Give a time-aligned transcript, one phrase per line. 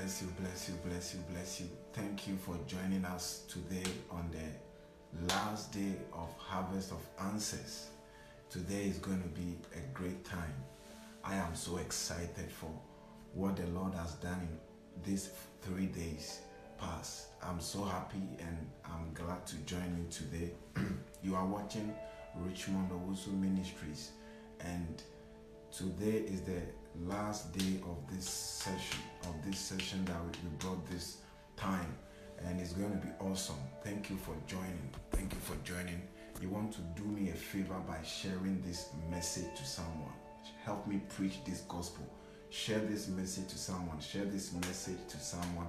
[0.00, 1.66] bless you, bless you, bless you, bless you.
[1.92, 7.90] Thank you for joining us today on the last day of Harvest of Answers.
[8.48, 10.54] Today is going to be a great time.
[11.22, 12.70] I am so excited for
[13.34, 16.40] what the Lord has done in these three days
[16.78, 17.26] past.
[17.42, 20.52] I'm so happy and I'm glad to join you today.
[21.22, 21.94] you are watching
[22.36, 24.12] Richmond Owusu Ministries
[24.60, 25.02] and
[25.70, 26.62] today is the
[27.06, 31.18] last day of this session of this session that we brought this
[31.56, 31.94] time.
[32.46, 33.56] And it's going to be awesome.
[33.84, 34.90] Thank you for joining.
[35.10, 36.02] Thank you for joining.
[36.40, 40.12] You want to do me a favor by sharing this message to someone.
[40.64, 42.06] Help me preach this gospel.
[42.48, 44.00] Share this message to someone.
[44.00, 45.68] Share this message to someone.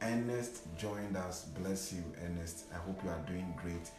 [0.00, 1.46] Ernest joined us.
[1.58, 2.66] Bless you ernest.
[2.72, 3.90] I hope you are doing great.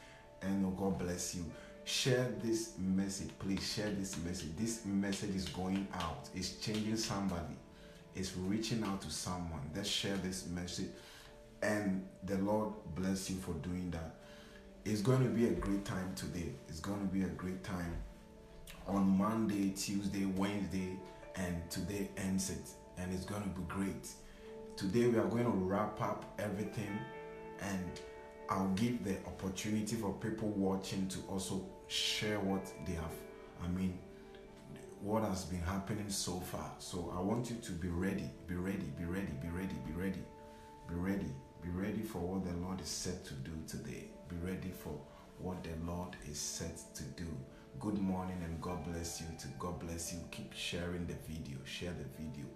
[0.41, 1.46] And oh, god bless you
[1.84, 4.49] share this message please share this message.
[4.58, 6.30] This message is going out.
[6.35, 7.55] It's changing somebody.
[8.16, 9.62] It's reaching out to someone.
[9.76, 10.90] Let's share this message.
[11.62, 14.15] And the lord bless you for doing that.
[14.84, 16.49] It's going to be a great time today.
[16.68, 17.95] It's going to be a great time.
[18.88, 20.98] On monday tuesday wednesday
[21.35, 22.70] and today ends it.
[22.98, 24.10] And it's going to be great.
[24.76, 26.98] Today we are going to wrap up everything
[27.62, 27.99] and
[28.52, 33.13] I'll give the opportunity for people watching to also share what they have.
[33.63, 33.98] I mean,
[34.99, 36.70] what has been happening so far.
[36.77, 40.20] So I want you to be ready, be ready, be ready, be ready, be ready,
[40.90, 41.32] be ready,
[41.63, 44.10] be ready for what the Lord is set to do today.
[44.27, 44.99] Be ready for
[45.40, 47.27] what the Lord is set to do.
[47.79, 49.27] Good morning and God bless you.
[49.40, 50.20] To God bless you.
[50.29, 51.57] Keep sharing the video.
[51.63, 52.48] Share the video.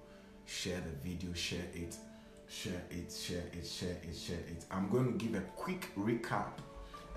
[0.43, 1.31] Share the video.
[1.31, 1.95] Share it
[2.47, 4.65] share it, share it, share it, share it.
[4.71, 6.51] I'm going to give a quick recap,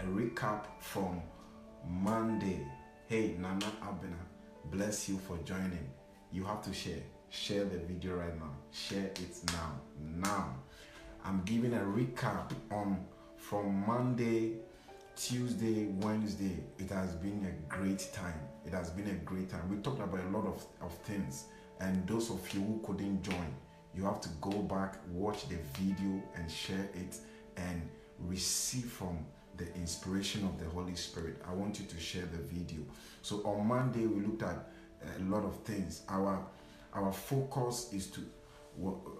[0.00, 1.22] a recap from
[1.88, 2.66] Monday.
[3.06, 4.18] Hey, Nana Abena,
[4.70, 5.88] bless you for joining.
[6.32, 7.02] You have to share.
[7.30, 8.50] Share the video right now.
[8.70, 9.80] Share it now.
[10.00, 10.54] Now.
[11.24, 13.04] I'm giving a recap on
[13.36, 14.54] from Monday,
[15.16, 16.58] Tuesday, Wednesday.
[16.78, 18.40] It has been a great time.
[18.66, 19.68] It has been a great time.
[19.68, 21.44] We talked about a lot of, of things.
[21.80, 23.54] And those of you who couldn't join,
[23.98, 27.16] you have to go back, watch the video, and share it
[27.56, 27.82] and
[28.20, 29.18] receive from
[29.56, 31.42] the inspiration of the Holy Spirit.
[31.48, 32.82] I want you to share the video.
[33.22, 36.02] So on Monday we looked at uh, a lot of things.
[36.08, 36.46] Our
[36.94, 38.20] our focus is to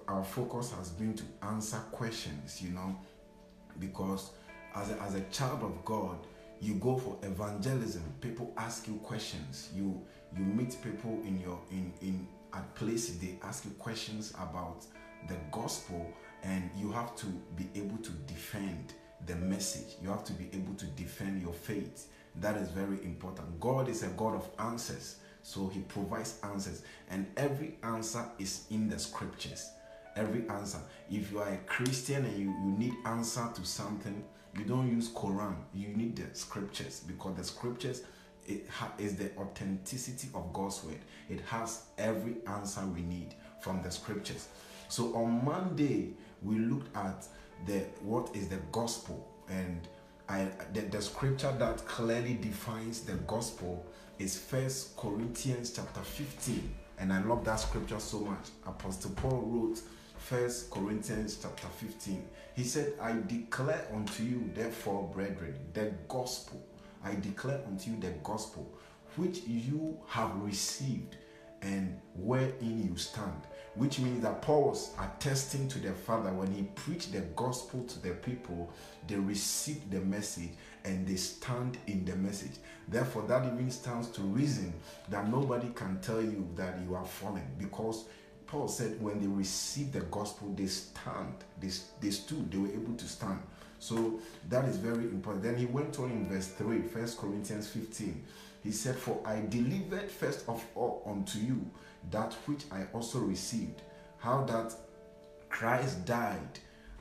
[0.06, 2.96] our focus has been to answer questions, you know,
[3.80, 4.30] because
[4.76, 6.18] as a, as a child of God,
[6.60, 8.04] you go for evangelism.
[8.20, 9.70] People ask you questions.
[9.74, 10.00] You
[10.36, 14.86] you meet people in your in in at places they ask you questions about
[15.28, 16.06] the gospel
[16.42, 17.26] and you have to
[17.56, 18.94] be able to defend
[19.26, 19.96] the message.
[20.02, 22.08] You have to be able to defend your faith.
[22.36, 23.58] That is very important.
[23.60, 26.82] God is a god of answers so he provides answers.
[27.10, 29.70] And every answer is in the scriptures.
[30.16, 30.78] Every answer.
[31.10, 34.24] If you are a christian and you, you need answer to something
[34.56, 35.54] you don't use quran.
[35.74, 38.02] You need the scriptures because the scriptures
[38.48, 40.98] it ha- is the authenticity of God's word.
[41.28, 44.48] It has every answer we need from the scriptures.
[44.88, 47.26] So on Monday we looked at
[47.66, 49.86] the what is the gospel and
[50.28, 53.84] I, the, the scripture that clearly defines the gospel
[54.18, 58.48] is First Corinthians chapter 15, and I love that scripture so much.
[58.66, 59.80] Apostle Paul wrote
[60.18, 62.22] First Corinthians chapter 15.
[62.54, 66.62] He said, "I declare unto you, therefore, brethren, the gospel
[67.04, 68.70] I declare unto you the gospel
[69.16, 71.16] which you have received
[71.62, 73.42] and wherein you stand.
[73.74, 78.02] Which means that Paul was attesting to the Father when he preached the gospel to
[78.02, 78.72] the people,
[79.06, 80.50] they received the message
[80.84, 82.56] and they stand in the message.
[82.88, 84.72] Therefore, that even stands to reason
[85.10, 88.06] that nobody can tell you that you are fallen because
[88.46, 91.68] Paul said when they received the gospel, they stand, they,
[92.00, 93.40] they stood, they were able to stand.
[93.78, 95.44] So that is very important.
[95.44, 98.24] Then he went on in verse 3, 1 Corinthians 15.
[98.62, 101.64] He said, For I delivered first of all unto you
[102.10, 103.82] that which I also received,
[104.18, 104.74] how that
[105.48, 106.58] Christ died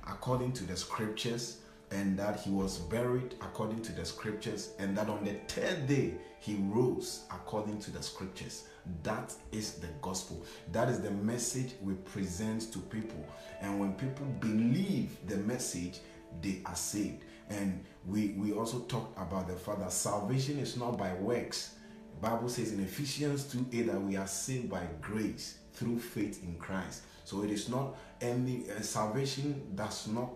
[0.07, 1.57] according to the scriptures,
[1.91, 6.13] and that he was buried according to the scriptures, and that on the third day
[6.39, 8.65] he rose according to the scriptures.
[9.03, 10.45] That is the gospel.
[10.71, 13.25] That is the message we present to people.
[13.61, 15.99] And when people believe the message,
[16.41, 17.23] they are saved.
[17.49, 21.75] And we, we also talked about the fact that salvation is not by works.
[22.15, 26.43] The Bible says in Ephesians 2 8 that we are saved by grace through faith
[26.43, 27.03] in Christ.
[27.23, 30.29] So it is not any uh, salvation does not,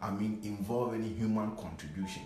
[0.00, 2.22] I mean, involve any human contribution.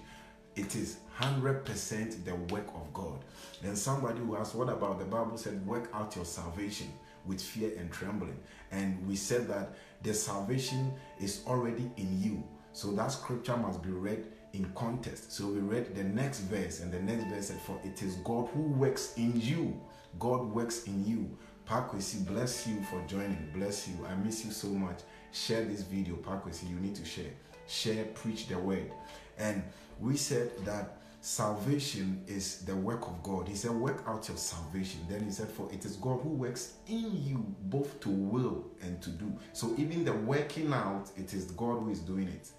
[0.54, 3.24] It is 100% the work of God.
[3.62, 6.88] Then somebody who asked, What about the Bible said, work out your salvation
[7.24, 8.38] with fear and trembling?
[8.70, 12.44] And we said that the salvation is already in you.
[12.72, 15.32] So that scripture must be read in context.
[15.32, 18.48] So we read the next verse, and the next verse said, For it is God
[18.54, 19.80] who works in you.
[20.18, 21.36] God works in you.
[21.66, 23.48] Pakwesi, bless you for joining.
[23.54, 23.94] Bless you.
[24.06, 25.00] I miss you so much.
[25.32, 26.68] Share this video, Pakwesi.
[26.68, 27.30] You need to share.
[27.66, 28.90] Share, preach the word.
[29.38, 29.62] And
[30.00, 33.48] we said that salvation is the work of God.
[33.48, 35.00] He said, Work out your salvation.
[35.08, 39.00] Then he said, For it is God who works in you both to will and
[39.02, 39.32] to do.
[39.52, 42.50] So even the working out, it is God who is doing it.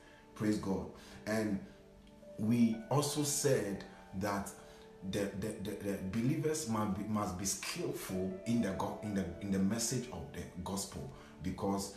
[0.43, 0.87] Praise God.
[1.25, 1.57] And
[2.37, 3.85] we also said
[4.19, 4.51] that
[5.09, 9.51] the, the, the, the, believers must be, must be skillful in the, in, the, in
[9.53, 11.09] the message of the gospel
[11.43, 11.95] because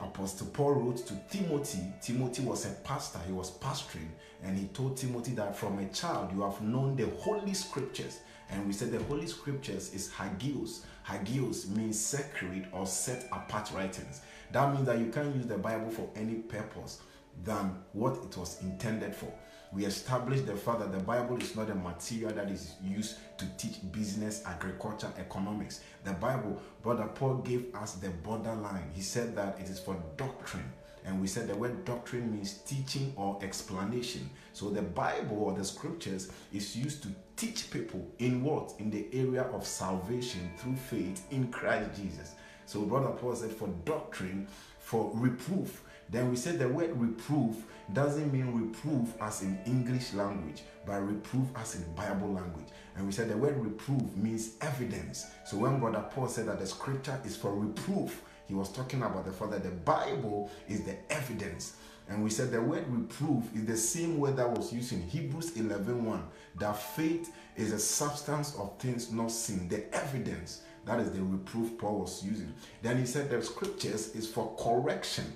[0.00, 1.80] Apostle Paul wrote to Timothy.
[2.02, 4.10] Timothy was a pastor, he was pastoring,
[4.42, 8.18] and he told Timothy that from a child you have known the holy scriptures.
[8.50, 10.82] And we said the holy scriptures is hagios.
[11.06, 14.20] Hagios means sacred or set apart writings.
[14.52, 17.00] That means that you can't use the Bible for any purpose
[17.44, 19.32] than what it was intended for
[19.72, 23.44] we established the fact that the Bible is not a material that is used to
[23.58, 25.80] teach business, agriculture, economics.
[26.04, 28.90] The Bible, Brother Paul gave us the borderline.
[28.94, 30.72] He said that it is for doctrine.
[31.04, 34.28] And we said the word doctrine means teaching or explanation.
[34.52, 38.72] So the Bible or the scriptures is used to teach people in what?
[38.78, 42.34] In the area of salvation through faith in Christ Jesus.
[42.66, 44.48] So Brother Paul said for doctrine,
[44.78, 45.82] for reproof.
[46.10, 47.56] Then we said the word reproof
[47.92, 52.68] doesn't mean reproof as in English language, but reproof as in Bible language.
[52.96, 55.26] And we said the word reproof means evidence.
[55.44, 59.26] So when Brother Paul said that the scripture is for reproof, he was talking about
[59.26, 61.74] the fact that the Bible is the evidence.
[62.08, 65.56] And we said the word reproof is the same word that was used in Hebrews
[65.58, 66.22] 11 1,
[66.58, 70.62] that faith is a substance of things not seen, the evidence.
[70.86, 72.54] That is the reproof Paul was using.
[72.80, 75.26] Then he said the scriptures is for correction.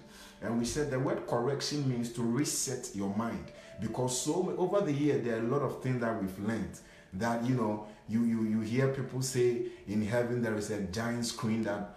[0.43, 3.47] And we said the word correction means to reset your mind.
[3.81, 6.79] Because so over the year there are a lot of things that we've learned
[7.15, 11.27] that you know you you you hear people say in heaven there is a giant
[11.27, 11.97] screen that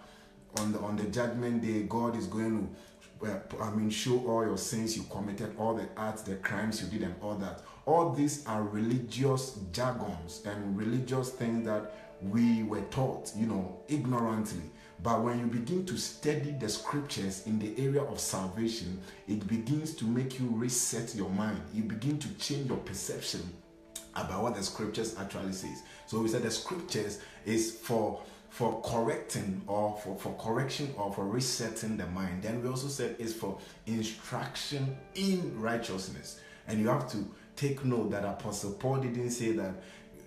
[0.60, 2.68] on the on the judgment day God is going
[3.20, 4.96] to uh, I mean show all your sins.
[4.96, 7.62] You committed all the acts the crimes you did and all that.
[7.86, 14.62] All these are religious jargons and religious things that we were taught you know ignorantly
[15.02, 19.94] but when you begin to study the scriptures in the area of salvation, it begins
[19.96, 21.60] to make you reset your mind.
[21.74, 23.42] You begin to change your perception
[24.14, 25.82] about what the scriptures actually says.
[26.06, 31.26] So we said the scriptures is for for correcting or for, for correction or for
[31.26, 32.42] resetting the mind.
[32.42, 36.40] Then we also said is for instruction in righteousness.
[36.66, 39.74] And you have to take note that Apostle Paul didn't say that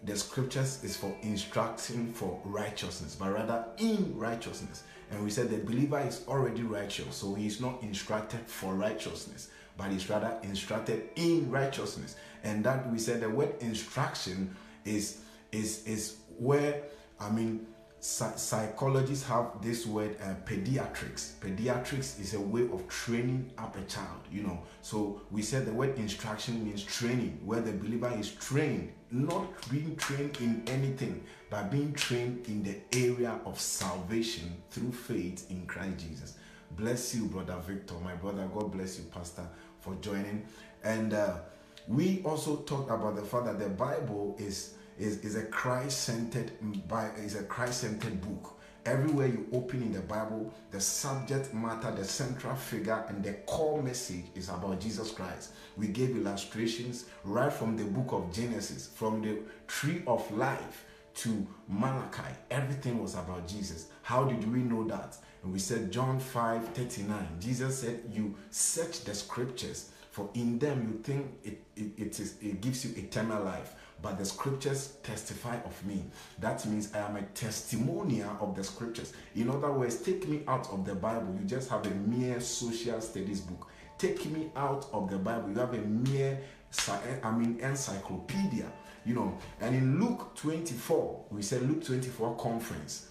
[0.04, 4.84] the scriptures is for instruction for righteousness, but rather in righteousness.
[5.12, 9.50] And we said the believer is already righteous, so he is not instructed for righteousness,
[9.78, 12.16] but he's rather instructed in righteousness.
[12.44, 14.56] And that we said the word instruction
[14.86, 16.84] is is is where
[17.20, 17.66] I mean
[18.02, 24.22] psychologists have this word uh, pediatrics pediatrics is a way of training up a child
[24.32, 28.90] you know so we said the word instruction means training where the believer is trained
[29.12, 35.50] not being trained in anything but being trained in the area of salvation through faith
[35.50, 36.38] in christ jesus.
[36.72, 37.96] Bless you brother victor.
[38.04, 39.48] My brother god bless you pastor
[39.80, 40.46] for joining.
[40.84, 41.38] And uh,
[41.88, 46.52] we also talked about the fact that the bible is is, is a Christ-centered
[47.18, 48.59] is a Christ-centered book.
[48.90, 53.84] Everywhere you open in the Bible, the subject matter, the central figure, and the core
[53.84, 55.52] message is about Jesus Christ.
[55.78, 60.86] We gave illustrations right from the book of Genesis, from the tree of life
[61.18, 62.34] to Malachi.
[62.50, 63.90] Everything was about Jesus.
[64.02, 65.18] How did we know that?
[65.44, 67.28] And we said John 5 39.
[67.40, 72.36] Jesus said, You search the scriptures, for in them you think it, it, it, is,
[72.42, 76.04] it gives you eternal life but the scriptures testify of me.
[76.40, 79.14] That means I am a testimonial of the scriptures.
[79.36, 81.36] In other words, take me out of the Bible.
[81.40, 83.68] You just have a mere social studies book.
[83.98, 85.50] Take me out of the Bible.
[85.50, 86.40] You have a mere,
[87.24, 88.72] I mean, encyclopedia.
[89.06, 93.10] You know, and in Luke 24, we said Luke 24 conference.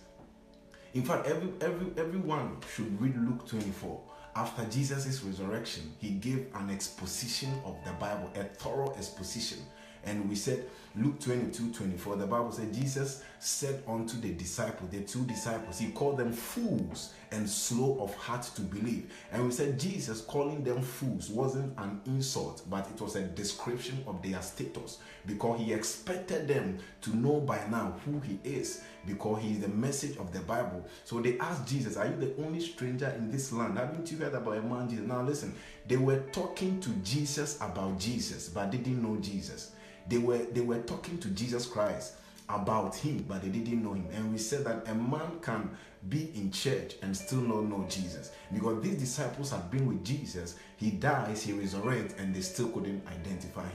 [0.95, 4.01] In fact, every every everyone should read Luke 24
[4.39, 9.59] after Jesus' resurrection, he gave an exposition of the Bible, a thorough exposition.
[10.05, 10.65] And we said,
[11.01, 15.93] Luke 22 24, the Bible said, Jesus said unto the disciples, the two disciples, he
[15.93, 19.13] called them fools and slow of heart to believe.
[19.31, 24.03] And we said Jesus calling them fools wasn't an insult, but it was a description
[24.09, 29.41] of their status because he expected them to know by now who he is because
[29.41, 30.85] he is the message of the Bible.
[31.05, 33.79] So they asked Jesus, Are you the only stranger in this land?
[33.79, 35.07] Haven't you heard about a man Jesus?
[35.07, 35.55] Now listen,
[35.87, 39.73] they were talking to Jesus about Jesus, but they didn't know Jesus.
[40.09, 42.15] They were they were talking to Jesus Christ
[42.49, 44.09] about him, but they didn't know him.
[44.13, 45.71] And we said that a man can
[46.09, 48.31] be in church and still not know Jesus.
[48.53, 53.07] Because these disciples had been with Jesus, he dies, he resurrects, and they still couldn't
[53.09, 53.67] identify him.